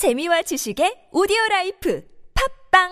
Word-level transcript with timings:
재미와 0.00 0.40
지식의 0.40 1.12
오디오 1.12 1.36
라이프 1.50 2.02
팟빵! 2.72 2.88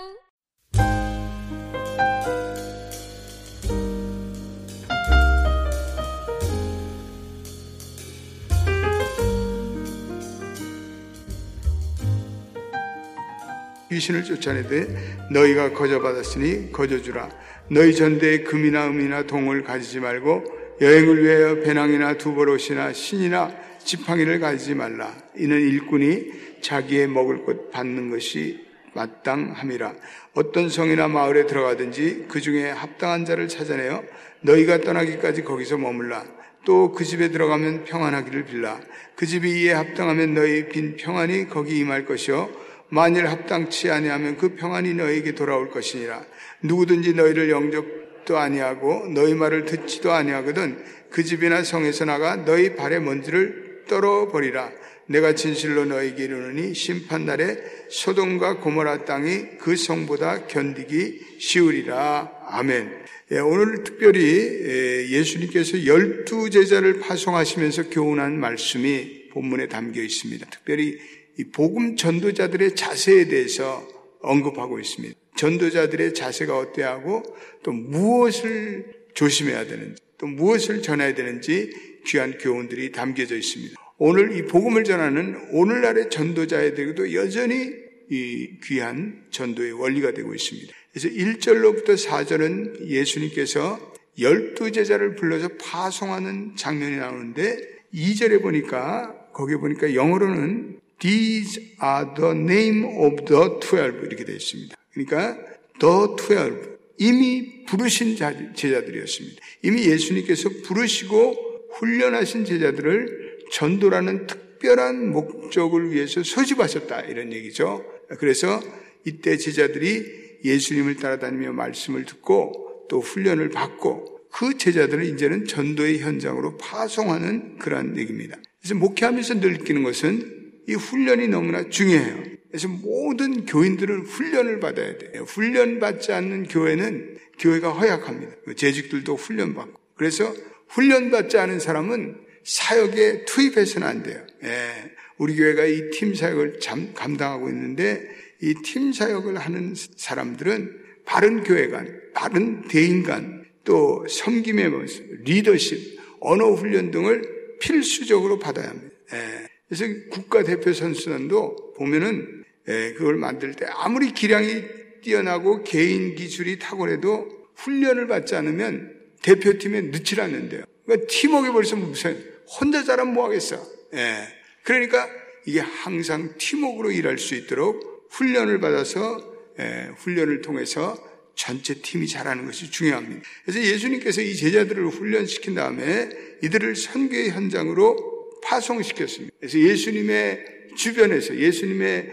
귀신을 13.88 14.24
쫓아내되 14.24 15.28
너희가 15.32 15.72
거저받았으니 15.72 16.72
거저주라. 16.72 17.30
너희 17.70 17.94
전대에 17.94 18.42
금이나 18.42 18.86
은이나 18.88 19.22
동을 19.22 19.64
가지지 19.64 20.00
말고 20.00 20.44
여행을 20.82 21.24
위하여 21.24 21.60
배낭이나 21.62 22.18
두 22.18 22.32
벌 22.32 22.59
옷이나 22.59 22.92
신이나 22.92 23.67
지팡이를 23.84 24.40
가지지 24.40 24.74
말라. 24.74 25.14
이는 25.36 25.60
일꾼이 25.60 26.60
자기의 26.60 27.08
먹을 27.08 27.44
것 27.44 27.70
받는 27.70 28.10
것이 28.10 28.66
마땅함이라. 28.94 29.94
어떤 30.34 30.68
성이나 30.68 31.08
마을에 31.08 31.46
들어가든지 31.46 32.26
그 32.28 32.40
중에 32.40 32.70
합당한 32.70 33.24
자를 33.24 33.48
찾아내어 33.48 34.02
너희가 34.40 34.80
떠나기까지 34.80 35.44
거기서 35.44 35.78
머물라. 35.78 36.24
또 36.64 36.92
그 36.92 37.04
집에 37.04 37.30
들어가면 37.30 37.84
평안하기를 37.84 38.44
빌라. 38.44 38.80
그 39.14 39.24
집이 39.26 39.62
이에 39.62 39.72
합당하면 39.72 40.34
너희 40.34 40.68
빈 40.68 40.96
평안이 40.96 41.48
거기 41.48 41.78
임할 41.78 42.04
것이요. 42.04 42.50
만일 42.90 43.26
합당치 43.26 43.90
아니하면 43.90 44.36
그 44.36 44.54
평안이 44.54 44.94
너에게 44.94 45.32
돌아올 45.34 45.70
것이니라. 45.70 46.22
누구든지 46.62 47.14
너희를 47.14 47.50
영접도 47.50 48.36
아니하고 48.36 49.08
너희 49.14 49.34
말을 49.34 49.64
듣지도 49.64 50.12
아니하거든 50.12 50.84
그 51.10 51.22
집이나 51.22 51.62
성에서 51.62 52.04
나가 52.04 52.36
너희 52.36 52.76
발의 52.76 53.00
먼지를 53.00 53.67
떨어버리라. 53.88 54.70
내가 55.06 55.34
진실로 55.34 55.84
너에게 55.86 56.24
이르노니 56.24 56.74
심판 56.74 57.24
날에 57.24 57.56
소돔과 57.88 58.58
고모라 58.58 59.04
땅이 59.04 59.58
그 59.58 59.74
성보다 59.74 60.46
견디기 60.46 61.38
쉬우리라. 61.40 62.30
아멘. 62.46 63.08
예, 63.32 63.38
오늘 63.38 63.84
특별히 63.84 64.20
예, 64.20 65.08
예수님께서 65.10 65.84
열두 65.86 66.50
제자를 66.50 67.00
파송하시면서 67.00 67.90
교훈한 67.90 68.38
말씀이 68.38 69.28
본문에 69.32 69.68
담겨 69.68 70.00
있습니다. 70.02 70.46
특별히 70.50 70.98
이 71.38 71.44
복음 71.44 71.96
전도자들의 71.96 72.74
자세에 72.74 73.28
대해서 73.28 73.86
언급하고 74.20 74.78
있습니다. 74.78 75.14
전도자들의 75.36 76.14
자세가 76.14 76.58
어때야 76.58 76.90
하고 76.90 77.22
또 77.62 77.72
무엇을 77.72 78.86
조심해야 79.14 79.66
되는지 79.66 80.02
또 80.18 80.26
무엇을 80.26 80.82
전해야 80.82 81.14
되는지 81.14 81.70
귀한 82.08 82.38
교훈들이 82.38 82.90
담겨져 82.92 83.36
있습니다. 83.36 83.74
오늘 83.98 84.36
이 84.36 84.42
복음을 84.46 84.84
전하는 84.84 85.36
오늘날의 85.52 86.10
전도자에게도 86.10 87.14
여전히 87.14 87.72
이 88.10 88.48
귀한 88.64 89.26
전도의 89.30 89.72
원리가 89.72 90.12
되고 90.12 90.34
있습니다. 90.34 90.72
그래서 90.92 91.08
1절로부터 91.08 92.02
4절은 92.02 92.86
예수님께서 92.86 93.92
열두 94.18 94.72
제자를 94.72 95.14
불러서 95.14 95.48
파송하는 95.60 96.56
장면이 96.56 96.96
나오는데 96.96 97.58
2절에 97.94 98.42
보니까 98.42 99.14
거기에 99.32 99.56
보니까 99.56 99.94
영어로는 99.94 100.80
These 100.98 101.76
are 101.82 102.14
the 102.16 102.30
name 102.32 102.84
of 102.84 103.24
the 103.24 103.60
twelve 103.60 104.06
이렇게 104.06 104.24
되어 104.24 104.34
있습니다. 104.34 104.74
그러니까 104.92 105.38
the 105.78 106.16
twelve 106.16 106.78
이미 106.98 107.64
부르신 107.66 108.16
제자들이었습니다. 108.16 109.36
이미 109.62 109.84
예수님께서 109.86 110.48
부르시고 110.64 111.47
훈련하신 111.72 112.44
제자들을 112.44 113.38
전도라는 113.50 114.26
특별한 114.26 115.10
목적을 115.10 115.92
위해서 115.92 116.22
소집하셨다 116.22 117.02
이런 117.02 117.32
얘기죠. 117.32 117.84
그래서 118.18 118.60
이때 119.04 119.36
제자들이 119.36 120.40
예수님을 120.44 120.96
따라다니며 120.96 121.52
말씀을 121.52 122.04
듣고 122.04 122.86
또 122.88 123.00
훈련을 123.00 123.50
받고 123.50 124.18
그 124.30 124.56
제자들을 124.56 125.04
이제는 125.04 125.46
전도의 125.46 126.00
현장으로 126.00 126.56
파송하는 126.58 127.58
그러한 127.58 127.96
얘기입니다. 127.96 128.36
그래서 128.60 128.74
목회하면서 128.74 129.34
느끼는 129.34 129.82
것은 129.82 130.38
이 130.68 130.74
훈련이 130.74 131.28
너무나 131.28 131.68
중요해요. 131.68 132.22
그래서 132.48 132.68
모든 132.68 133.46
교인들은 133.46 134.06
훈련을 134.06 134.60
받아야 134.60 134.96
돼요. 134.96 135.24
훈련 135.26 135.80
받지 135.80 136.12
않는 136.12 136.48
교회는 136.48 137.18
교회가 137.38 137.72
허약합니다. 137.72 138.32
재직들도 138.56 139.16
훈련 139.16 139.54
받고. 139.54 139.80
그래서 139.96 140.32
훈련 140.68 141.10
받지 141.10 141.38
않은 141.38 141.60
사람은 141.60 142.16
사역에 142.44 143.24
투입해서는 143.24 143.86
안 143.86 144.02
돼요. 144.02 144.24
예. 144.44 144.92
우리 145.18 145.36
교회가 145.36 145.64
이 145.66 145.90
팀 145.90 146.14
사역을 146.14 146.60
잠, 146.60 146.94
감당하고 146.94 147.48
있는데 147.48 148.08
이 148.40 148.54
팀 148.62 148.92
사역을 148.92 149.36
하는 149.36 149.74
사람들은 149.74 150.78
바른 151.04 151.42
교회관, 151.42 152.00
바른 152.14 152.68
대인관, 152.68 153.44
또 153.64 154.06
섬김의 154.08 154.68
모습, 154.70 155.24
리더십, 155.24 155.98
언어 156.20 156.52
훈련 156.52 156.90
등을 156.90 157.56
필수적으로 157.60 158.38
받아야 158.38 158.70
합니다. 158.70 158.94
예. 159.12 159.48
그래서 159.68 159.84
국가 160.10 160.42
대표 160.42 160.72
선수단도 160.72 161.74
보면은 161.74 162.44
예, 162.68 162.92
그걸 162.96 163.16
만들 163.16 163.54
때 163.54 163.66
아무리 163.70 164.12
기량이 164.12 164.62
뛰어나고 165.02 165.64
개인 165.64 166.14
기술이 166.14 166.58
탁월해도 166.58 167.28
훈련을 167.56 168.06
받지 168.06 168.34
않으면 168.36 168.97
대표팀에 169.22 169.82
넣질 169.82 170.20
않는데요. 170.20 170.64
그러니까 170.84 171.06
팀워크 171.08 171.52
벌써 171.52 171.76
무슨 171.76 172.22
혼자 172.46 172.82
잘하면 172.82 173.14
뭐 173.14 173.26
하겠어. 173.26 173.60
예. 173.94 174.28
그러니까 174.62 175.08
이게 175.46 175.60
항상 175.60 176.34
팀워크로 176.38 176.90
일할 176.90 177.18
수 177.18 177.34
있도록 177.34 178.06
훈련을 178.10 178.60
받아서 178.60 179.36
예, 179.58 179.90
훈련을 179.96 180.40
통해서 180.40 180.96
전체 181.34 181.74
팀이 181.74 182.08
잘하는 182.08 182.46
것이 182.46 182.70
중요합니다. 182.70 183.22
그래서 183.44 183.60
예수님께서 183.60 184.22
이 184.22 184.34
제자들을 184.34 184.88
훈련시킨 184.88 185.54
다음에 185.54 186.08
이들을 186.42 186.74
선교의 186.74 187.30
현장으로 187.30 188.40
파송시켰습니다. 188.42 189.34
그래서 189.38 189.58
예수님의 189.58 190.44
주변에서 190.76 191.36
예수님의 191.36 192.12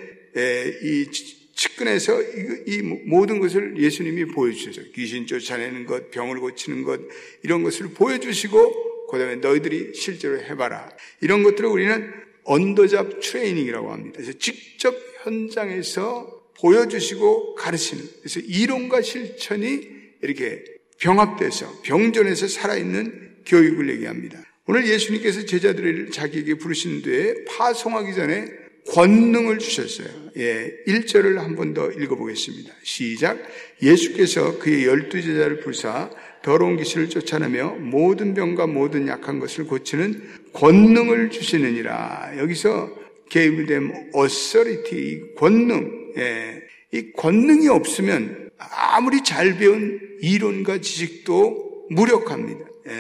이 0.84 1.12
측근에서 1.56 2.22
이 2.68 2.82
모든 3.06 3.40
것을 3.40 3.78
예수님이 3.78 4.26
보여주셔서 4.26 4.90
귀신 4.94 5.26
쫓아내는 5.26 5.86
것, 5.86 6.12
병을 6.12 6.40
고치는 6.40 6.84
것 6.84 7.00
이런 7.44 7.64
것을 7.64 7.90
보여주시고 7.94 9.08
그 9.10 9.18
다음에 9.18 9.36
너희들이 9.38 9.94
실제로 9.94 10.38
해봐라 10.38 10.90
이런 11.22 11.44
것들을 11.44 11.70
우리는 11.70 12.12
언더잡 12.44 13.22
트레이닝이라고 13.22 13.92
합니다. 13.92 14.20
그래서 14.22 14.38
직접 14.38 14.96
현장에서 15.24 16.44
보여주시고 16.60 17.56
가르치는 17.56 18.04
그래서 18.20 18.40
이론과 18.42 19.02
실천이 19.02 19.88
이렇게 20.22 20.64
병합돼서 21.00 21.82
병전에서 21.84 22.48
살아있는 22.48 23.44
교육을 23.46 23.90
얘기합니다. 23.90 24.42
오늘 24.68 24.88
예수님께서 24.88 25.46
제자들을 25.46 26.12
자기에게 26.12 26.56
부르신 26.56 27.02
뒤에 27.02 27.46
파송하기 27.48 28.16
전에 28.16 28.65
권능을 28.92 29.58
주셨어요. 29.60 30.08
예, 30.38 30.72
1절을 30.88 31.36
한 31.38 31.56
번 31.56 31.74
더 31.74 31.92
읽어보겠습니다. 31.92 32.74
시작. 32.84 33.40
예수께서 33.82 34.60
그의 34.60 34.86
열두 34.86 35.22
제자를 35.22 35.60
불사 35.60 36.10
더러운 36.44 36.78
귀신을 36.78 37.10
쫓아내며 37.10 37.78
모든 37.80 38.34
병과 38.34 38.68
모든 38.68 39.08
약한 39.08 39.40
것을 39.40 39.66
고치는 39.66 40.22
권능을 40.54 41.32
주시느니라. 41.32 42.34
여기서 42.38 42.96
게이블댐 43.30 44.12
authority, 44.16 45.36
권능. 45.36 46.14
예, 46.18 46.62
이 46.92 47.12
권능이 47.14 47.68
없으면 47.68 48.52
아무리 48.58 49.24
잘 49.24 49.58
배운 49.58 50.00
이론과 50.22 50.80
지식도 50.82 51.88
무력합니다. 51.90 52.66
예, 52.88 52.92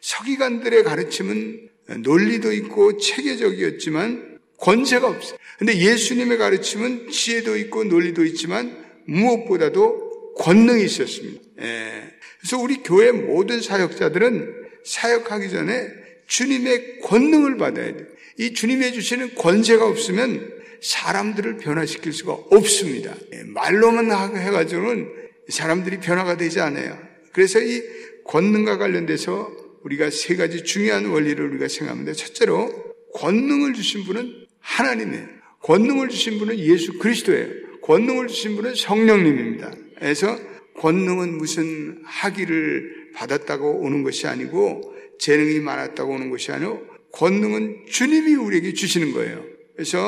서기관들의 0.00 0.84
가르침은 0.84 1.68
논리도 1.98 2.52
있고 2.52 2.96
체계적이었지만 2.96 4.31
권세가 4.58 5.08
없어요. 5.08 5.38
근데 5.58 5.76
예수님의 5.78 6.38
가르침은 6.38 7.10
지혜도 7.10 7.56
있고 7.58 7.84
논리도 7.84 8.24
있지만 8.26 8.76
무엇보다도 9.06 10.34
권능이 10.38 10.84
있었습니다. 10.84 11.40
예, 11.60 12.02
그래서 12.40 12.58
우리 12.58 12.82
교회 12.82 13.12
모든 13.12 13.60
사역자들은 13.60 14.62
사역하기 14.84 15.50
전에 15.50 15.88
주님의 16.26 17.00
권능을 17.00 17.56
받아야 17.58 17.92
돼요. 17.92 18.06
이 18.38 18.54
주님이 18.54 18.92
주시는 18.92 19.34
권세가 19.34 19.86
없으면 19.86 20.50
사람들을 20.80 21.58
변화시킬 21.58 22.12
수가 22.12 22.32
없습니다. 22.32 23.14
예, 23.34 23.42
말로만 23.44 24.10
해가지고는 24.36 25.08
사람들이 25.48 25.98
변화가 26.00 26.36
되지 26.36 26.60
않아요. 26.60 26.98
그래서 27.32 27.60
이 27.60 27.82
권능과 28.24 28.78
관련돼서 28.78 29.50
우리가 29.84 30.10
세 30.10 30.36
가지 30.36 30.64
중요한 30.64 31.06
원리를 31.06 31.44
우리가 31.50 31.68
생각하는데 31.68 32.12
첫째로 32.12 32.94
권능을 33.14 33.74
주신 33.74 34.04
분은 34.04 34.41
하나님이에요. 34.62 35.26
권능을 35.60 36.08
주신 36.08 36.38
분은 36.38 36.58
예수 36.58 36.98
그리스도예요. 36.98 37.80
권능을 37.82 38.28
주신 38.28 38.56
분은 38.56 38.74
성령님입니다. 38.74 39.72
그래서 39.98 40.38
권능은 40.76 41.36
무슨 41.36 42.00
학위를 42.04 43.12
받았다고 43.14 43.80
오는 43.80 44.02
것이 44.02 44.26
아니고 44.26 44.94
재능이 45.18 45.60
많았다고 45.60 46.14
오는 46.14 46.30
것이 46.30 46.50
아니고 46.50 46.86
권능은 47.12 47.86
주님이 47.88 48.34
우리에게 48.34 48.72
주시는 48.72 49.12
거예요. 49.12 49.44
그래서 49.74 49.98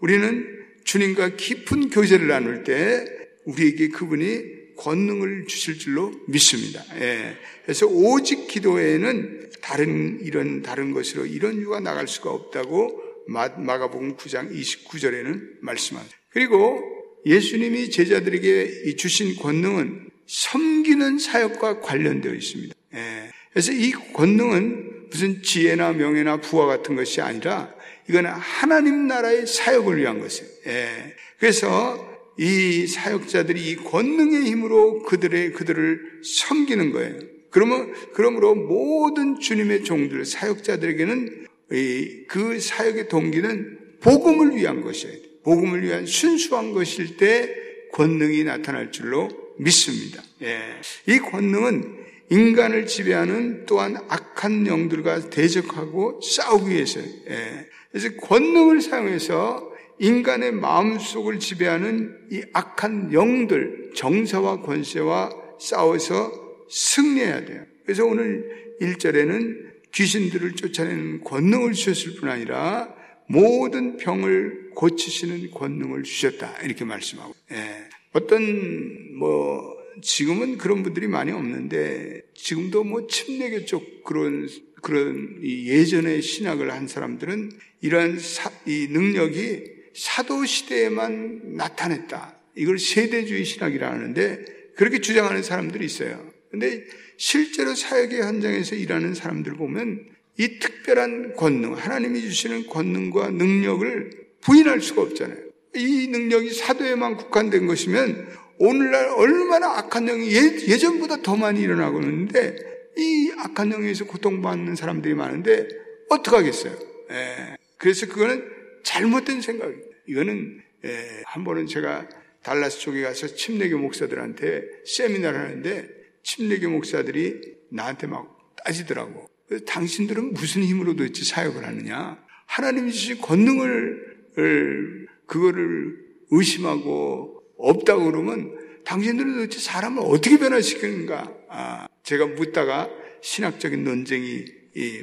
우리는 0.00 0.46
주님과 0.84 1.36
깊은 1.36 1.90
교제를 1.90 2.28
나눌 2.28 2.64
때 2.64 3.04
우리에게 3.44 3.88
그분이 3.88 4.76
권능을 4.76 5.46
주실 5.46 5.78
줄로 5.78 6.12
믿습니다. 6.28 6.82
예. 7.00 7.36
그래서 7.64 7.86
오직 7.86 8.46
기도에는 8.48 9.50
다른 9.60 10.20
이런 10.22 10.62
다른 10.62 10.92
것으로 10.92 11.26
이런 11.26 11.56
유가 11.60 11.80
나갈 11.80 12.08
수가 12.08 12.30
없다고 12.30 13.07
마가복음 13.28 14.16
9장 14.16 14.50
29절에는 14.52 15.60
말씀합니다. 15.60 16.16
그리고 16.30 16.82
예수님이 17.26 17.90
제자들에게 17.90 18.96
주신 18.96 19.36
권능은 19.36 20.08
섬기는 20.26 21.18
사역과 21.18 21.80
관련되어 21.80 22.32
있습니다. 22.32 22.74
예. 22.94 23.30
그래서 23.52 23.72
이 23.72 23.92
권능은 23.92 25.08
무슨 25.10 25.42
지혜나 25.42 25.92
명예나 25.92 26.40
부와 26.40 26.66
같은 26.66 26.96
것이 26.96 27.20
아니라 27.20 27.74
이거는 28.08 28.30
하나님 28.30 29.06
나라의 29.06 29.46
사역을 29.46 29.98
위한 29.98 30.20
것이에요. 30.20 30.50
예. 30.66 31.14
그래서 31.38 32.06
이 32.38 32.86
사역자들이 32.86 33.70
이 33.70 33.76
권능의 33.76 34.44
힘으로 34.44 35.02
그들의 35.02 35.52
그들을 35.52 36.20
섬기는 36.22 36.92
거예요. 36.92 37.18
그러면 37.50 37.92
그러므로 38.12 38.54
모든 38.54 39.40
주님의 39.40 39.84
종들 39.84 40.24
사역자들에게는 40.24 41.47
그 41.68 42.58
사역의 42.60 43.08
동기는 43.08 43.78
복음을 44.00 44.56
위한 44.56 44.80
것이에요. 44.82 45.16
복음을 45.44 45.82
위한 45.82 46.06
순수한 46.06 46.72
것일 46.72 47.16
때 47.16 47.54
권능이 47.92 48.44
나타날 48.44 48.92
줄로 48.92 49.28
믿습니다. 49.58 50.22
예. 50.42 50.60
이 51.06 51.18
권능은 51.18 51.96
인간을 52.30 52.86
지배하는 52.86 53.66
또한 53.66 53.96
악한 54.08 54.66
영들과 54.66 55.30
대적하고 55.30 56.20
싸우기 56.20 56.70
위해서요. 56.70 57.04
예. 57.28 57.66
그래서 57.90 58.10
권능을 58.16 58.80
사용해서 58.80 59.72
인간의 59.98 60.52
마음속을 60.52 61.40
지배하는 61.40 62.16
이 62.30 62.42
악한 62.52 63.12
영들, 63.12 63.92
정사와 63.96 64.60
권세와 64.60 65.30
싸워서 65.58 66.66
승리해야 66.70 67.44
돼요. 67.46 67.64
그래서 67.84 68.04
오늘 68.04 68.76
1절에는 68.80 69.68
귀신들을 69.92 70.54
쫓아내는 70.54 71.24
권능을 71.24 71.72
주셨을 71.72 72.16
뿐 72.16 72.28
아니라 72.28 72.94
모든 73.28 73.96
병을 73.96 74.70
고치시는 74.74 75.50
권능을 75.50 76.02
주셨다. 76.02 76.62
이렇게 76.62 76.84
말씀하고. 76.84 77.34
예. 77.52 77.88
어떤, 78.12 79.16
뭐, 79.18 79.76
지금은 80.00 80.56
그런 80.58 80.82
분들이 80.82 81.08
많이 81.08 81.32
없는데, 81.32 82.22
지금도 82.34 82.84
뭐 82.84 83.06
침례교 83.06 83.66
쪽 83.66 84.04
그런, 84.04 84.48
그런 84.80 85.40
예전의 85.42 86.22
신학을 86.22 86.72
한 86.72 86.88
사람들은 86.88 87.50
이러한 87.80 88.18
사, 88.18 88.50
이 88.66 88.88
능력이 88.90 89.64
사도 89.94 90.44
시대에만 90.44 91.56
나타냈다. 91.56 92.36
이걸 92.56 92.78
세대주의 92.78 93.44
신학이라 93.44 93.90
하는데 93.90 94.44
그렇게 94.76 95.00
주장하는 95.00 95.42
사람들이 95.42 95.84
있어요. 95.84 96.30
근데 96.50 96.84
실제로 97.18 97.74
사역의 97.74 98.22
현장에서 98.22 98.76
일하는 98.76 99.12
사람들 99.12 99.54
보면 99.56 100.06
이 100.38 100.60
특별한 100.60 101.34
권능, 101.34 101.74
하나님이 101.74 102.20
주시는 102.22 102.68
권능과 102.68 103.30
능력을 103.30 104.10
부인할 104.40 104.80
수가 104.80 105.02
없잖아요. 105.02 105.36
이 105.74 106.06
능력이 106.08 106.54
사도에만 106.54 107.16
국한된 107.16 107.66
것이면 107.66 108.28
오늘날 108.58 109.08
얼마나 109.08 109.78
악한 109.78 110.06
영이 110.06 110.32
예, 110.32 110.40
예전보다 110.68 111.22
더 111.22 111.36
많이 111.36 111.60
일어나고 111.60 112.00
있는데 112.00 112.56
이 112.96 113.32
악한 113.36 113.72
영에서 113.72 114.06
고통받는 114.06 114.76
사람들이 114.76 115.14
많은데 115.14 115.68
어떡하겠어요? 116.08 116.78
예. 117.10 117.56
그래서 117.76 118.06
그거는 118.06 118.44
잘못된 118.84 119.40
생각이에요. 119.40 119.82
이거는 120.06 120.60
예, 120.84 121.22
한 121.26 121.42
번은 121.42 121.66
제가 121.66 122.08
달라스 122.42 122.78
쪽에 122.78 123.02
가서 123.02 123.26
침례교 123.26 123.76
목사들한테 123.78 124.62
세미나를 124.86 125.38
하는데 125.38 125.97
침례교 126.28 126.68
목사들이 126.68 127.40
나한테 127.70 128.06
막 128.06 128.54
따지더라고. 128.62 129.30
당신들은 129.66 130.34
무슨 130.34 130.62
힘으로 130.62 130.94
도대체 130.94 131.24
사역을 131.24 131.64
하느냐? 131.66 132.22
하나님이 132.44 132.92
주신 132.92 133.18
권능을 133.18 135.08
그거를 135.26 135.96
의심하고 136.30 137.42
없다고 137.56 138.04
그러면 138.04 138.54
당신들은 138.84 139.34
도대체 139.36 139.58
사람을 139.58 140.02
어떻게 140.04 140.38
변화시키는가? 140.38 141.34
아, 141.48 141.88
제가 142.02 142.26
묻다가 142.26 142.90
신학적인 143.22 143.82
논쟁이 143.82 144.44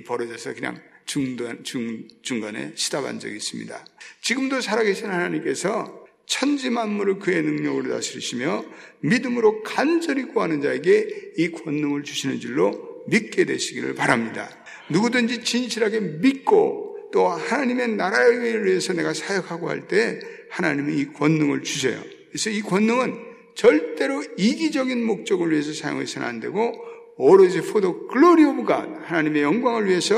벌어져서 0.05 0.53
그냥 0.53 0.79
중단, 1.05 1.63
중, 1.63 2.07
중간에 2.21 2.73
시답한 2.75 3.19
적이 3.19 3.37
있습니다. 3.37 3.85
지금도 4.21 4.61
살아계신 4.61 5.07
하나님께서 5.07 6.04
천지 6.25 6.69
만물을 6.69 7.19
그의 7.19 7.43
능력으로 7.43 7.89
다스리시며 7.91 8.65
믿음으로 9.01 9.63
간절히 9.63 10.23
구하는 10.23 10.61
자에게 10.61 11.33
이 11.37 11.51
권능을 11.51 12.03
주시는 12.03 12.39
줄로 12.39 13.03
믿게 13.07 13.45
되시기를 13.45 13.95
바랍니다. 13.95 14.49
누구든지 14.89 15.43
진실하게 15.43 15.99
믿고 15.99 17.09
또 17.11 17.27
하나님의 17.27 17.89
나라를 17.89 18.65
위해서 18.65 18.93
내가 18.93 19.13
사역하고 19.13 19.69
할 19.69 19.87
때 19.87 20.19
하나님이 20.49 20.99
이 20.99 21.13
권능을 21.13 21.63
주셔요. 21.63 22.01
그래서 22.29 22.49
이 22.49 22.61
권능은 22.61 23.13
절대로 23.55 24.23
이기적인 24.37 25.03
목적을 25.03 25.51
위해서 25.51 25.73
사용해서는 25.73 26.27
안 26.27 26.39
되고 26.39 26.73
오로지 27.17 27.59
of 27.59 28.65
God 28.65 28.89
하나님의 29.05 29.43
영광을 29.43 29.87
위해서 29.87 30.15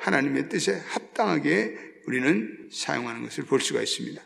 하나님의 0.00 0.48
뜻에 0.48 0.80
합당하게 0.86 1.76
우리는 2.06 2.68
사용하는 2.70 3.24
것을 3.24 3.44
볼 3.44 3.60
수가 3.60 3.82
있습니다. 3.82 4.22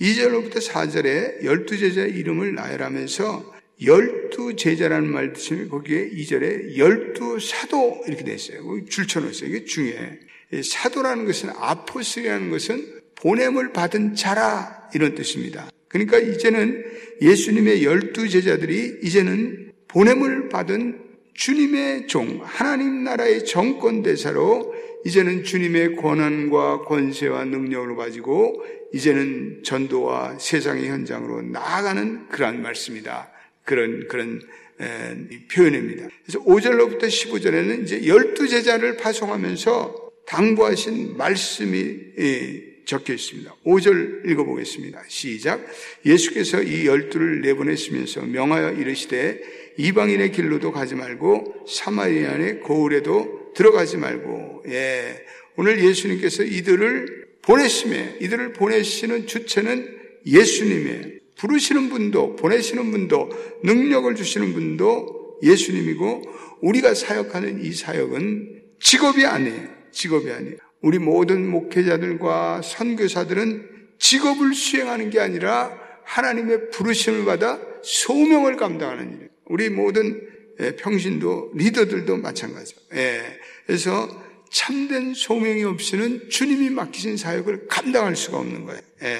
2절로부터 0.00 0.56
4절에 0.56 1.44
열두 1.44 1.78
제자의 1.78 2.12
이름을 2.12 2.54
나열하면서 2.54 3.54
열두 3.84 4.56
제자라는 4.56 5.10
말 5.10 5.32
드시면 5.32 5.68
거기에 5.68 6.10
2절에 6.10 6.76
열두 6.76 7.38
사도 7.40 8.02
이렇게 8.06 8.24
되어 8.24 8.34
있어요. 8.34 8.84
줄쳐놓았어요. 8.88 9.48
이게 9.48 9.64
중요해. 9.64 10.20
사도라는 10.62 11.24
것은 11.24 11.50
아포스라는 11.56 12.50
것은 12.50 13.02
보냄을 13.16 13.72
받은 13.72 14.14
자라 14.14 14.88
이런 14.94 15.14
뜻입니다. 15.14 15.70
그러니까 15.88 16.18
이제는 16.18 16.84
예수님의 17.20 17.84
열두 17.84 18.28
제자들이 18.28 18.98
이제는 19.02 19.72
보냄을 19.88 20.48
받은 20.48 21.00
주님의 21.34 22.06
종, 22.06 22.40
하나님 22.42 23.04
나라의 23.04 23.44
정권 23.44 24.02
대사로 24.02 24.73
이제는 25.04 25.44
주님의 25.44 25.96
권한과 25.96 26.82
권세와 26.84 27.44
능력을 27.44 27.94
가지고 27.96 28.64
이제는 28.92 29.62
전도와 29.62 30.38
세상의 30.38 30.88
현장으로 30.88 31.42
나아가는 31.42 32.28
그러한 32.28 32.62
말씀이다. 32.62 33.30
그런 33.64 34.06
그런 34.08 34.40
에, 34.80 35.46
표현입니다. 35.52 36.08
그래서 36.24 36.42
5절로부터 36.44 37.04
15절에는 37.04 37.82
이제 37.84 38.06
열두 38.06 38.48
제자를 38.48 38.96
파송하면서 38.96 40.04
당부하신 40.26 41.16
말씀이 41.16 41.96
예, 42.18 42.74
적혀 42.84 43.14
있습니다. 43.14 43.54
5절 43.64 44.28
읽어보겠습니다. 44.30 45.02
시작. 45.08 45.64
예수께서 46.04 46.62
이 46.62 46.86
열두를 46.86 47.40
내보내시면서 47.42 48.22
명하여 48.22 48.72
이르시되 48.72 49.40
이방인의 49.76 50.32
길로도 50.32 50.72
가지 50.72 50.94
말고 50.94 51.66
사마리아의 51.68 52.60
거울에도 52.60 53.43
들어가지 53.54 53.96
말고 53.96 54.64
예. 54.68 55.24
오늘 55.56 55.82
예수님께서 55.82 56.42
이들을 56.42 57.26
보내심에 57.42 58.18
이들을 58.20 58.52
보내시는 58.54 59.26
주체는 59.26 59.96
예수님의 60.26 61.20
부르시는 61.36 61.90
분도 61.90 62.36
보내시는 62.36 62.90
분도 62.90 63.30
능력을 63.62 64.14
주시는 64.14 64.52
분도 64.52 65.38
예수님이고 65.42 66.22
우리가 66.62 66.94
사역하는 66.94 67.64
이 67.64 67.72
사역은 67.72 68.62
직업이 68.80 69.24
아니에요. 69.24 69.68
직업이 69.92 70.30
아니에요. 70.30 70.56
우리 70.80 70.98
모든 70.98 71.48
목회자들과 71.48 72.62
선교사들은 72.62 73.70
직업을 73.98 74.54
수행하는 74.54 75.10
게 75.10 75.20
아니라 75.20 75.78
하나님의 76.04 76.70
부르심을 76.70 77.24
받아 77.24 77.60
소명을 77.82 78.56
감당하는 78.56 79.14
일이에요. 79.14 79.28
우리 79.46 79.70
모든 79.70 80.14
예, 80.16 80.33
평신도 80.78 81.52
리더들도 81.54 82.16
마찬가지예요. 82.16 82.80
예. 82.94 83.22
그래서 83.66 84.08
참된 84.50 85.14
소명이 85.14 85.64
없이는 85.64 86.28
주님이 86.30 86.70
맡기신 86.70 87.16
사역을 87.16 87.66
감당할 87.66 88.14
수가 88.14 88.38
없는 88.38 88.64
거예요. 88.66 88.80
예. 89.02 89.18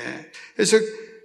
그래서 0.55 0.79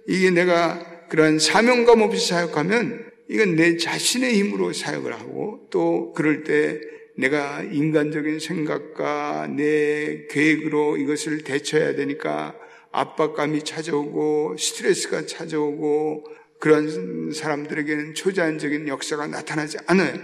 이게 0.08 0.30
내가 0.30 1.06
그런 1.08 1.38
사명감 1.38 2.02
없이 2.02 2.28
사역하면 2.28 3.10
이건 3.28 3.54
내 3.54 3.76
자신의 3.76 4.34
힘으로 4.34 4.72
사역을 4.72 5.12
하고 5.12 5.68
또 5.70 6.12
그럴 6.12 6.42
때 6.42 6.80
내가 7.16 7.62
인간적인 7.62 8.40
생각과 8.40 9.46
내 9.54 10.26
계획으로 10.28 10.96
이것을 10.96 11.44
대처해야 11.44 11.94
되니까 11.94 12.56
압박감이 12.92 13.62
찾아오고 13.62 14.56
스트레스가 14.58 15.26
찾아오고 15.26 16.24
그런 16.60 17.32
사람들에게는 17.32 18.14
초자연적인 18.14 18.86
역사가 18.86 19.26
나타나지 19.26 19.78
않아요. 19.86 20.14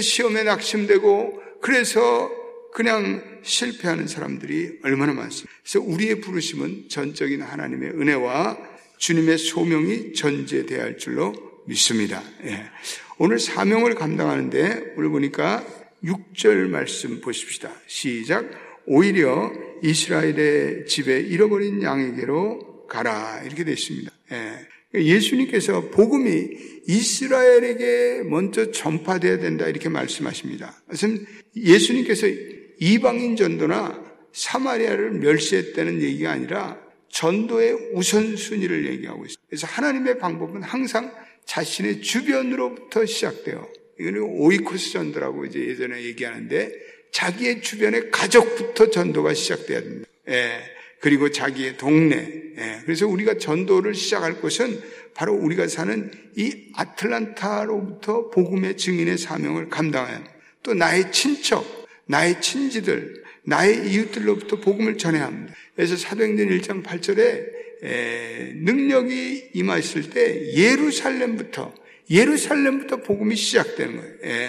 시험에 0.00 0.42
낙심되고 0.42 1.42
그래서 1.60 2.30
그냥 2.72 3.22
실패하는 3.42 4.08
사람들이 4.08 4.80
얼마나 4.82 5.12
많습니까? 5.12 5.52
그래서 5.62 5.80
우리의 5.80 6.20
부르심은 6.20 6.88
전적인 6.88 7.42
하나님의 7.42 7.90
은혜와 7.90 8.58
주님의 8.96 9.36
소명이 9.36 10.14
전제돼야 10.14 10.82
할 10.82 10.96
줄로 10.96 11.34
믿습니다. 11.66 12.22
예. 12.44 12.64
오늘 13.18 13.38
사명을 13.38 13.94
감당하는데 13.94 14.94
오늘 14.96 15.10
보니까 15.10 15.64
6절 16.02 16.68
말씀 16.68 17.20
보십시다. 17.20 17.70
시작. 17.86 18.50
오히려 18.86 19.52
이스라엘의 19.82 20.86
집에 20.86 21.20
잃어버린 21.20 21.82
양에게로 21.82 22.86
가라. 22.88 23.42
이렇게 23.44 23.64
되어 23.64 23.74
있습니다. 23.74 24.10
예. 24.32 24.72
예수님께서 24.94 25.90
복음이 25.90 26.48
이스라엘에게 26.86 28.22
먼저 28.24 28.70
전파돼야 28.70 29.38
된다. 29.38 29.66
이렇게 29.66 29.88
말씀하십니다. 29.88 30.82
그래서 30.86 31.08
예수님께서 31.56 32.26
이방인 32.80 33.36
전도나 33.36 34.02
사마리아를 34.32 35.12
멸시했다는 35.12 36.02
얘기가 36.02 36.32
아니라 36.32 36.80
전도의 37.10 37.92
우선순위를 37.94 38.86
얘기하고 38.92 39.24
있습니다. 39.24 39.42
그래서 39.48 39.66
하나님의 39.66 40.18
방법은 40.18 40.62
항상 40.62 41.12
자신의 41.44 42.00
주변으로부터 42.00 43.04
시작돼요. 43.04 43.68
이거는 44.00 44.22
오이코스 44.22 44.92
전도라고 44.92 45.44
이제 45.44 45.60
예전에 45.60 46.02
얘기하는데 46.04 46.72
자기의 47.12 47.60
주변의 47.60 48.10
가족부터 48.10 48.90
전도가 48.90 49.34
시작돼야 49.34 49.82
됩니다. 49.82 50.08
예. 50.28 50.81
그리고 51.02 51.30
자기의 51.30 51.76
동네. 51.78 52.16
예. 52.56 52.80
그래서 52.84 53.08
우리가 53.08 53.36
전도를 53.36 53.94
시작할 53.94 54.40
곳은 54.40 54.80
바로 55.14 55.34
우리가 55.34 55.66
사는 55.66 56.10
이 56.36 56.68
아틀란타로부터 56.74 58.30
복음의 58.30 58.76
증인의 58.76 59.18
사명을 59.18 59.68
합니다. 59.72 60.22
또 60.62 60.74
나의 60.74 61.10
친척, 61.10 61.66
나의 62.06 62.40
친지들, 62.40 63.24
나의 63.42 63.90
이웃들로부터 63.90 64.60
복음을 64.60 64.96
전해야 64.96 65.26
합니다. 65.26 65.52
그래서 65.74 65.96
사도행전 65.96 66.48
1장 66.48 66.84
8절에 66.84 67.46
능력이 68.62 69.50
임하실 69.54 70.10
때 70.10 70.54
예루살렘부터 70.54 71.74
예루살렘부터 72.10 72.98
복음이 72.98 73.34
시작되는 73.34 73.96
거예요. 73.96 74.14
예. 74.22 74.48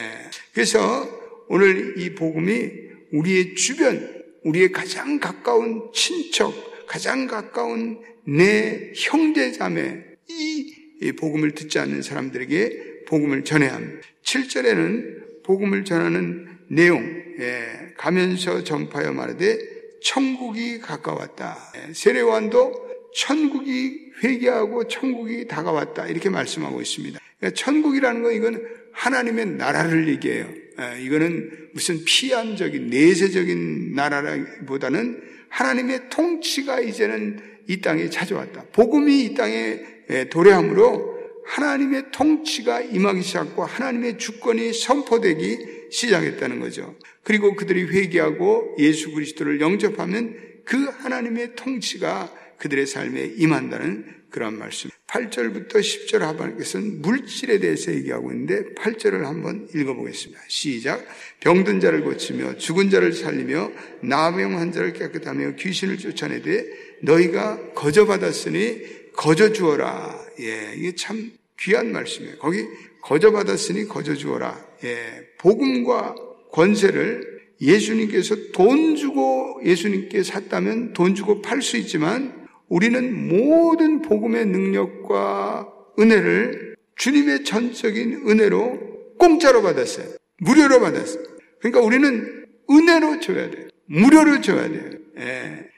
그래서 0.54 1.10
오늘 1.50 1.96
이 1.98 2.14
복음이 2.14 2.70
우리의 3.12 3.56
주변, 3.56 4.23
우리의 4.44 4.72
가장 4.72 5.20
가까운 5.20 5.90
친척, 5.94 6.54
가장 6.88 7.28
가까운 7.28 8.02
내 8.26 8.92
형제 8.96 9.52
자매 9.52 10.04
이 10.28 11.12
복음을 11.20 11.54
듣지 11.54 11.80
않는 11.80 12.02
사람들에게 12.02 13.06
복음을 13.08 13.44
전해야 13.44 13.74
합니다. 13.76 14.08
7절에는 14.24 15.44
복음을 15.44 15.84
전하는 15.84 16.48
내용, 16.70 17.04
예, 17.40 17.94
가면서 17.98 18.64
전파여 18.64 19.12
말하되 19.12 19.58
천국이 20.02 20.80
가까웠다. 20.80 21.74
예, 21.76 21.94
세례관도 21.94 23.12
천국이 23.16 24.12
회개하고 24.24 24.88
천국이 24.88 25.48
다가왔다. 25.48 26.08
이렇게 26.08 26.30
말씀하고 26.30 26.82
있습니다. 26.82 27.20
그러니까 27.40 27.62
천국이라는 27.62 28.24
건 28.24 28.34
이건 28.34 28.68
하나님의 28.94 29.46
나라를 29.48 30.08
얘기해요. 30.08 30.48
예, 30.80 31.02
이거는 31.02 31.70
무슨 31.74 32.04
피안적인 32.04 32.88
내세적인 32.88 33.94
나라보다는 33.94 35.22
하나님의 35.50 36.10
통치가 36.10 36.80
이제는 36.80 37.40
이 37.68 37.80
땅에 37.82 38.10
찾아왔다. 38.10 38.66
복음이 38.74 39.26
이 39.26 39.34
땅에 39.36 39.80
예, 40.10 40.26
도래함으로 40.30 41.14
하나님의 41.46 42.06
통치가 42.12 42.82
임하기 42.82 43.22
시작하고 43.22 43.64
하나님의 43.64 44.18
주권이 44.18 44.74
선포되기 44.74 45.90
시작했다는 45.92 46.60
거죠. 46.60 46.96
그리고 47.24 47.56
그들이 47.56 47.84
회개하고 47.84 48.78
예수 48.80 49.12
그리스도를 49.12 49.62
영접하면 49.62 50.36
그 50.66 50.86
하나님의 50.86 51.56
통치가 51.56 52.34
그들의 52.58 52.88
삶에 52.88 53.34
임한다는 53.38 54.06
그런 54.34 54.58
말씀. 54.58 54.90
8절부터 55.06 55.76
10절 55.76 56.20
하반께서는 56.20 57.04
물질에 57.04 57.60
대해서 57.60 57.94
얘기하고 57.94 58.32
있는데 58.32 58.64
8절을 58.74 59.22
한번 59.26 59.68
읽어보겠습니다. 59.76 60.42
시작. 60.48 61.06
병든 61.40 61.80
자를 61.80 62.04
고치며 62.04 62.58
죽은 62.58 62.90
자를 62.90 63.14
살리며 63.14 63.72
나병 64.02 64.58
환자를 64.58 64.94
깨끗하며 64.94 65.52
귀신을 65.58 66.00
쫓아내되 66.00 66.66
너희가 67.04 67.74
거저 67.76 68.08
받았으니 68.08 69.12
거저 69.14 69.54
주어라. 69.54 70.20
예, 70.40 70.74
이게 70.78 70.96
참 70.96 71.32
귀한 71.60 71.92
말씀이에요. 71.92 72.40
거기 72.40 72.66
거저 73.04 73.32
받았으니 73.32 73.88
거저 73.88 74.16
주어라. 74.16 74.66
예, 74.84 75.28
복음과 75.38 76.16
권세를 76.52 77.44
예수님께서 77.62 78.36
돈 78.52 78.96
주고 78.96 79.62
예수님께 79.64 80.24
샀다면 80.24 80.94
돈 80.94 81.14
주고 81.14 81.44
팔 81.44 81.62
수 81.62 81.78
있지만 81.78 82.43
우리는 82.74 83.28
모든 83.28 84.02
복음의 84.02 84.48
능력과 84.48 85.70
은혜를 86.00 86.76
주님의 86.96 87.44
전적인 87.44 88.28
은혜로 88.28 89.16
공짜로 89.20 89.62
받았어요. 89.62 90.08
무료로 90.40 90.80
받았어요. 90.80 91.24
그러니까 91.60 91.82
우리는 91.82 92.48
은혜로 92.72 93.20
줘야 93.20 93.52
돼요. 93.52 93.68
무료로 93.86 94.42
줘야 94.42 94.68
돼요. 94.70 94.90
예. 95.20 95.70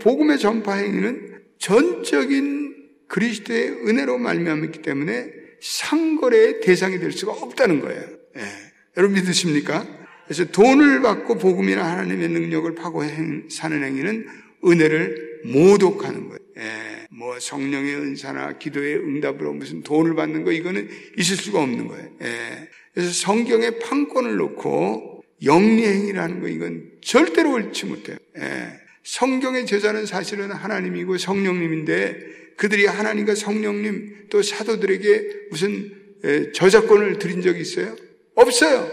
복음의 0.00 0.38
전파 0.38 0.76
행위는 0.76 1.42
전적인 1.58 2.76
그리스도의 3.08 3.86
은혜로 3.86 4.16
말미암았기 4.16 4.80
때문에 4.80 5.30
상거래의 5.60 6.60
대상이 6.62 6.98
될 6.98 7.12
수가 7.12 7.32
없다는 7.32 7.80
거예요. 7.80 8.00
예. 8.36 8.40
여러분 8.96 9.16
믿으십니까? 9.16 9.86
그래서 10.24 10.46
돈을 10.46 11.02
받고 11.02 11.36
복음이나 11.36 11.84
하나님의 11.84 12.28
능력을 12.30 12.74
파고 12.74 13.04
행, 13.04 13.48
사는 13.50 13.84
행위는 13.84 14.47
은혜를 14.64 15.42
모독하는 15.44 16.28
거예요. 16.28 16.38
예. 16.58 17.06
뭐 17.10 17.38
성령의 17.38 17.94
은사나 17.94 18.58
기도의 18.58 18.96
응답으로 18.96 19.52
무슨 19.52 19.82
돈을 19.82 20.14
받는 20.14 20.44
거 20.44 20.52
이거는 20.52 20.88
있을 21.16 21.36
수가 21.36 21.62
없는 21.62 21.88
거예요. 21.88 22.10
예. 22.22 22.68
그래서 22.92 23.12
성경에 23.12 23.78
판권을 23.78 24.36
놓고 24.36 25.24
영리행위라는 25.44 26.40
거 26.40 26.48
이건 26.48 26.90
절대로 27.00 27.52
옳지 27.52 27.86
못해요. 27.86 28.16
예. 28.38 28.72
성경의 29.04 29.66
제자는 29.66 30.04
사실은 30.06 30.50
하나님이고 30.50 31.16
성령님인데 31.16 32.38
그들이 32.56 32.86
하나님과 32.86 33.36
성령님 33.36 34.26
또 34.30 34.42
사도들에게 34.42 35.48
무슨 35.50 35.96
저작권을 36.52 37.18
드린 37.18 37.40
적이 37.40 37.60
있어요? 37.60 37.96
없어요. 38.34 38.90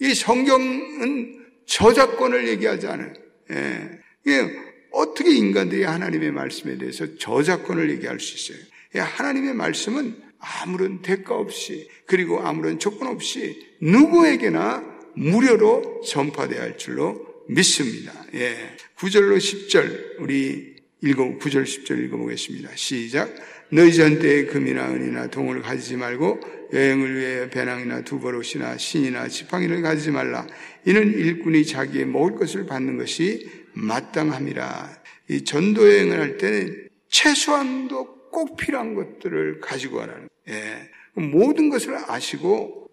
이 0.00 0.14
성경은 0.14 1.46
저작권을 1.66 2.48
얘기하지 2.48 2.86
않아요. 2.86 3.12
이 3.50 3.99
게 4.24 4.70
어떻게 4.92 5.34
인간들이 5.34 5.84
하나님의 5.84 6.32
말씀에 6.32 6.78
대해서 6.78 7.16
저작권을 7.16 7.90
얘기할 7.90 8.20
수 8.20 8.52
있어요? 8.52 8.64
하나님의 8.94 9.54
말씀은 9.54 10.16
아무런 10.38 11.02
대가 11.02 11.36
없이 11.36 11.88
그리고 12.06 12.40
아무런 12.40 12.78
조건 12.78 13.08
없이 13.08 13.66
누구에게나 13.80 14.84
무료로 15.14 16.02
전파되어야 16.06 16.62
할 16.62 16.78
줄로 16.78 17.44
믿습니다. 17.48 18.12
예. 18.34 18.76
9절로 18.96 19.36
10절 19.38 20.20
우리 20.20 20.76
읽어 21.02 21.24
9절 21.38 21.64
10절 21.64 22.04
읽어 22.04 22.16
보겠습니다. 22.16 22.70
시작. 22.74 23.34
너희 23.70 23.92
전때의 23.94 24.46
금이나 24.48 24.90
은이나 24.90 25.28
동을 25.28 25.62
가지지 25.62 25.96
말고 25.96 26.40
여행을 26.72 27.16
위해 27.16 27.50
배낭이나 27.50 28.02
두버롯이나 28.02 28.76
신이나 28.76 29.28
지팡이를 29.28 29.82
가지지 29.82 30.10
말라. 30.10 30.46
이는 30.84 31.12
일꾼이 31.12 31.64
자기의 31.66 32.06
먹을 32.06 32.36
것을 32.36 32.66
받는 32.66 32.98
것이 32.98 33.48
마땅함이라. 33.72 35.02
이 35.30 35.44
전도 35.44 35.88
여행을 35.88 36.20
할 36.20 36.38
때는 36.38 36.88
최소한도 37.08 38.30
꼭 38.30 38.56
필요한 38.56 38.94
것들을 38.94 39.60
가지고 39.60 39.98
가라는. 39.98 40.28
예. 40.48 40.90
모든 41.14 41.68
것을 41.68 41.96
아시고 42.06 42.88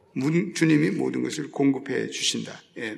주님이 0.55 0.91
모든 0.91 1.23
것을 1.23 1.51
공급해 1.51 2.09
주신다. 2.09 2.59
예. 2.77 2.97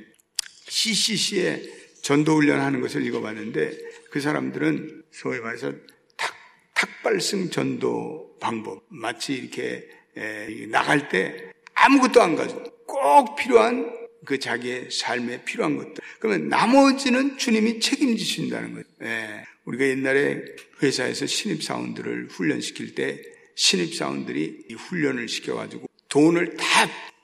CCC에 0.68 1.64
전도 2.02 2.36
훈련하는 2.36 2.82
것을 2.82 3.06
읽어봤는데 3.06 3.78
그 4.12 4.22
사람들은 4.22 5.04
소위 5.12 5.40
말해서 5.40 5.74
탁, 6.16 6.34
탁발승 6.74 7.50
전도 7.50 8.38
방법. 8.40 8.84
마치 8.90 9.34
이렇게 9.34 9.88
에, 10.16 10.66
나갈 10.68 11.10
때 11.10 11.52
아무것도 11.74 12.22
안 12.22 12.36
가지고 12.36 12.64
꼭 12.86 13.36
필요한 13.36 13.99
그 14.26 14.40
자기의 14.40 14.90
삶에 14.92 15.44
필요한 15.44 15.78
것들. 15.78 15.96
그러면 16.20 16.50
나머지는 16.50 17.38
주님이 17.38 17.80
책임지신다는 17.80 18.74
거예요. 18.74 18.86
예. 19.04 19.44
우리가 19.66 19.86
옛날에 19.86 20.42
회사에서 20.82 21.26
신입사원들을 21.26 22.28
훈련시킬 22.30 22.96
때 22.96 23.22
신입사원들이 23.56 24.66
이 24.70 24.74
훈련을 24.74 25.28
시켜가지고 25.28 25.88
돈을 26.10 26.58
다 26.58 26.66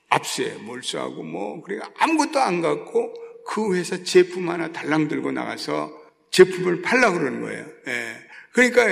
압수해. 0.08 0.54
몰수하고 0.54 1.22
뭐, 1.22 1.62
그러니까 1.62 1.90
아무것도 1.98 2.38
안 2.38 2.60
갖고 2.60 3.14
그 3.46 3.76
회사 3.76 4.02
제품 4.02 4.48
하나 4.50 4.72
달랑 4.72 5.08
들고 5.08 5.32
나가서 5.32 5.92
제품을 6.30 6.82
팔라 6.82 7.12
그러는 7.12 7.40
거예요. 7.42 7.66
예. 7.88 8.16
그러니까 8.52 8.86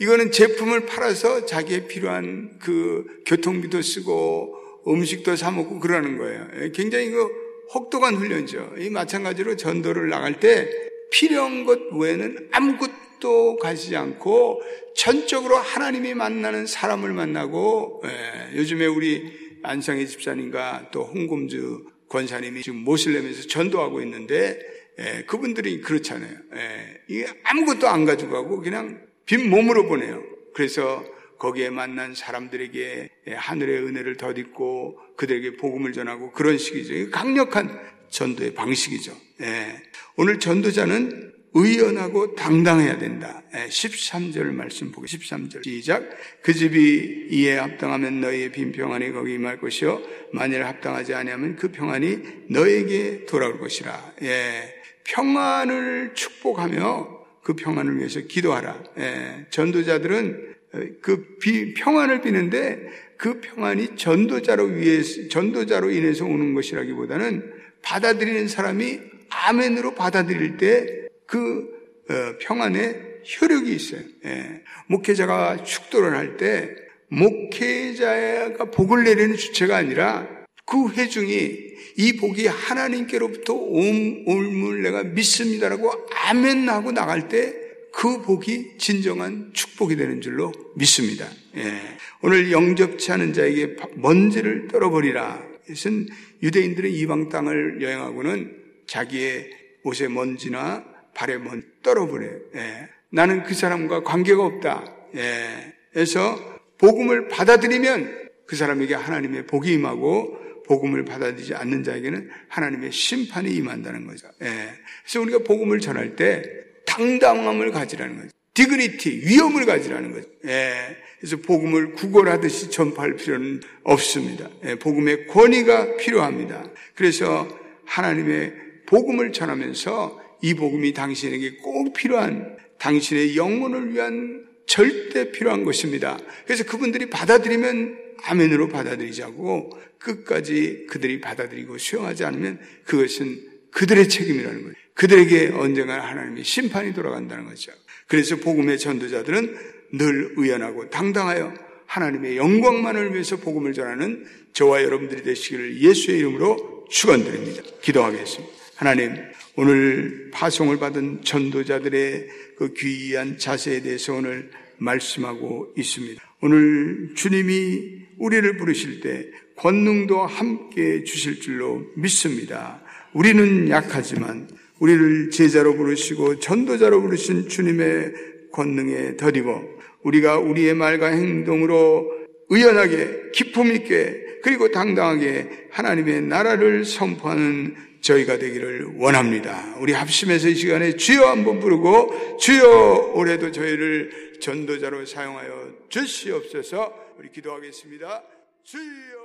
이거는 0.00 0.32
제품을 0.32 0.86
팔아서 0.86 1.46
자기의 1.46 1.88
필요한 1.88 2.58
그 2.60 3.04
교통비도 3.26 3.80
쓰고 3.80 4.82
음식도 4.86 5.36
사 5.36 5.50
먹고 5.50 5.80
그러는 5.80 6.18
거예요. 6.18 6.48
예. 6.60 6.70
굉장히 6.70 7.10
그 7.10 7.43
혹독한 7.72 8.14
훈련이죠. 8.16 8.74
이 8.78 8.90
마찬가지로 8.90 9.56
전도를 9.56 10.08
나갈 10.08 10.40
때 10.40 10.68
필요한 11.10 11.64
것 11.64 11.78
외에는 11.92 12.48
아무것 12.50 13.04
곳도 13.24 13.56
가지 13.56 13.96
않고 13.96 14.60
전적으로 14.94 15.56
하나님이 15.56 16.12
만나는 16.14 16.66
사람을 16.66 17.12
만나고 17.14 18.02
예, 18.04 18.58
요즘에 18.58 18.86
우리 18.86 19.32
안상의 19.62 20.06
집사님과 20.06 20.90
또 20.92 21.04
홍금주 21.04 21.86
권사님이 22.08 22.62
지금 22.62 22.80
모슬렘에서 22.80 23.48
전도하고 23.48 24.02
있는데 24.02 24.58
예, 24.98 25.24
그분들이 25.26 25.80
그렇잖아요. 25.80 26.36
예, 26.54 27.00
이게 27.08 27.26
아무것도 27.42 27.88
안 27.88 28.04
가지고 28.04 28.32
가고 28.32 28.60
그냥 28.60 29.00
빈 29.24 29.48
몸으로 29.48 29.88
보내요. 29.88 30.22
그래서 30.52 31.02
거기에 31.38 31.70
만난 31.70 32.14
사람들에게 32.14 33.10
예, 33.28 33.32
하늘의 33.34 33.84
은혜를 33.84 34.16
덧입고 34.16 34.98
그들에게 35.16 35.56
복음을 35.56 35.92
전하고 35.92 36.32
그런 36.32 36.58
식이죠. 36.58 37.10
강력한 37.10 37.80
전도의 38.10 38.54
방식이죠. 38.54 39.12
예, 39.42 39.82
오늘 40.16 40.38
전도자는 40.38 41.32
의연하고 41.56 42.34
당당해야 42.34 42.98
된다. 42.98 43.42
13절 43.52 44.52
말씀 44.52 44.90
보고 44.90 45.06
13절 45.06 45.62
시작. 45.62 46.02
그 46.42 46.52
집이 46.52 47.28
이에 47.30 47.56
합당하면 47.56 48.20
너희의 48.20 48.50
빈 48.50 48.72
평안이 48.72 49.12
거기 49.12 49.34
임할 49.34 49.60
것이요 49.60 50.02
만일 50.32 50.64
합당하지 50.64 51.14
아니하면 51.14 51.54
그 51.54 51.70
평안이 51.70 52.48
너에게 52.50 53.24
돌아올 53.26 53.60
것이라. 53.60 54.14
예. 54.22 54.74
평안을 55.04 56.14
축복하며 56.14 57.24
그 57.44 57.54
평안을 57.54 57.98
위해서 57.98 58.20
기도하라. 58.20 58.82
예. 58.98 59.46
전도자들은 59.50 60.53
그 61.00 61.36
비, 61.40 61.74
평안을 61.74 62.22
비는데 62.22 62.78
그 63.16 63.40
평안이 63.40 63.96
전도자로 63.96 64.64
위해서 64.64 65.28
전도자로 65.28 65.90
인해서 65.90 66.24
오는 66.24 66.54
것이라기보다는 66.54 67.52
받아들이는 67.82 68.48
사람이 68.48 69.00
아멘으로 69.28 69.94
받아들일 69.94 70.56
때그 70.56 71.74
어, 72.10 72.38
평안에 72.40 73.14
효력이 73.40 73.72
있어요. 73.72 74.00
예. 74.26 74.62
목회자가 74.88 75.64
축도를 75.64 76.16
할 76.16 76.36
때 76.36 76.74
목회자가 77.08 78.70
복을 78.70 79.04
내리는 79.04 79.36
주체가 79.36 79.76
아니라 79.76 80.28
그 80.66 80.90
회중이 80.90 81.58
이 81.96 82.16
복이 82.16 82.46
하나님께로부터 82.46 83.54
옴을 83.54 84.82
내가 84.82 85.04
믿습니다라고 85.04 85.92
아멘 86.26 86.68
하고 86.68 86.92
나갈 86.92 87.28
때 87.28 87.54
그 87.94 88.20
복이 88.22 88.76
진정한 88.76 89.50
축복이 89.52 89.94
되는 89.96 90.20
줄로 90.20 90.52
믿습니다. 90.74 91.28
예. 91.56 91.80
오늘 92.22 92.50
영접치 92.50 93.12
않은 93.12 93.32
자에게 93.32 93.76
먼지를 93.94 94.66
떨어버리라. 94.66 95.40
이것은 95.66 96.08
유대인들은 96.42 96.90
이방 96.90 97.28
땅을 97.28 97.80
여행하고는 97.80 98.56
자기의 98.88 99.50
옷에 99.84 100.08
먼지나 100.08 100.84
발에 101.14 101.38
먼 101.38 101.62
떨어버려요. 101.84 102.40
예. 102.56 102.88
나는 103.10 103.44
그 103.44 103.54
사람과 103.54 104.02
관계가 104.02 104.44
없다. 104.44 104.84
예. 105.14 105.72
그래서 105.92 106.60
복음을 106.78 107.28
받아들이면 107.28 108.28
그 108.46 108.56
사람에게 108.56 108.94
하나님의 108.94 109.46
복이 109.46 109.72
임하고 109.72 110.36
복음을 110.66 111.04
받아들이지 111.04 111.54
않는 111.54 111.84
자에게는 111.84 112.28
하나님의 112.48 112.90
심판이 112.90 113.52
임한다는 113.52 114.06
거죠. 114.08 114.26
예. 114.42 114.72
그래서 115.04 115.20
우리가 115.20 115.38
복음을 115.38 115.78
전할 115.78 116.16
때 116.16 116.64
당당함을 116.86 117.70
가지라는 117.70 118.16
거죠. 118.16 118.28
디그니티, 118.54 119.22
위험을 119.24 119.66
가지라는 119.66 120.12
거죠. 120.12 120.28
예. 120.46 120.96
그래서 121.18 121.36
복음을 121.38 121.92
구걸하듯이 121.92 122.70
전파할 122.70 123.16
필요는 123.16 123.60
없습니다. 123.82 124.48
예. 124.64 124.74
복음의 124.76 125.26
권위가 125.26 125.96
필요합니다. 125.96 126.64
그래서 126.94 127.48
하나님의 127.86 128.54
복음을 128.86 129.32
전하면서 129.32 130.22
이 130.42 130.54
복음이 130.54 130.92
당신에게 130.92 131.56
꼭 131.56 131.94
필요한 131.94 132.56
당신의 132.78 133.36
영혼을 133.36 133.92
위한 133.92 134.46
절대 134.66 135.30
필요한 135.32 135.64
것입니다. 135.64 136.18
그래서 136.44 136.64
그분들이 136.64 137.10
받아들이면 137.10 137.98
아멘으로 138.22 138.68
받아들이자고 138.68 139.70
끝까지 139.98 140.86
그들이 140.88 141.20
받아들이고 141.20 141.78
수용하지 141.78 142.24
않으면 142.24 142.60
그것은 142.84 143.40
그들의 143.70 144.08
책임이라는 144.08 144.62
거예요. 144.62 144.74
그들에게 144.94 145.52
언젠가 145.54 146.00
하나님의 146.00 146.44
심판이 146.44 146.94
돌아간다는 146.94 147.46
거죠. 147.46 147.72
그래서 148.06 148.36
복음의 148.36 148.78
전도자들은 148.78 149.56
늘 149.92 150.34
의연하고 150.36 150.90
당당하여 150.90 151.52
하나님의 151.86 152.36
영광만을 152.36 153.12
위해서 153.12 153.36
복음을 153.36 153.72
전하는 153.72 154.24
저와 154.52 154.82
여러분들이 154.82 155.22
되시기를 155.22 155.80
예수의 155.80 156.18
이름으로 156.18 156.86
축원드립니다. 156.90 157.62
기도하겠습니다. 157.82 158.54
하나님, 158.76 159.16
오늘 159.56 160.30
파송을 160.32 160.78
받은 160.78 161.22
전도자들의 161.22 162.28
그 162.56 162.74
귀한 162.74 163.38
자세에 163.38 163.82
대해서 163.82 164.14
오늘 164.14 164.50
말씀하고 164.78 165.72
있습니다. 165.76 166.22
오늘 166.40 167.14
주님이 167.14 168.04
우리를 168.18 168.56
부르실 168.56 169.00
때 169.00 169.26
권능도 169.56 170.26
함께 170.26 171.04
주실 171.04 171.40
줄로 171.40 171.84
믿습니다. 171.96 172.82
우리는 173.12 173.68
약하지만 173.68 174.48
우리를 174.80 175.30
제자로 175.30 175.76
부르시고 175.76 176.40
전도자로 176.40 177.00
부르신 177.02 177.48
주님의 177.48 178.12
권능에 178.52 179.16
덧입어 179.16 179.62
우리가 180.02 180.38
우리의 180.38 180.74
말과 180.74 181.08
행동으로 181.08 182.10
의연하게 182.50 183.30
기품 183.32 183.72
있게 183.72 184.40
그리고 184.42 184.70
당당하게 184.70 185.68
하나님의 185.70 186.22
나라를 186.22 186.84
선포하는 186.84 187.74
저희가 188.02 188.38
되기를 188.38 188.96
원합니다. 188.98 189.74
우리 189.80 189.94
합심해서 189.94 190.48
이 190.48 190.54
시간에 190.54 190.94
주여 190.96 191.24
한번 191.26 191.58
부르고 191.58 192.36
주여 192.38 193.12
올해도 193.14 193.50
저희를 193.50 194.34
전도자로 194.40 195.06
사용하여 195.06 195.72
주시옵소서 195.88 196.92
우리 197.18 197.30
기도하겠습니다. 197.30 198.22
주여 198.64 199.23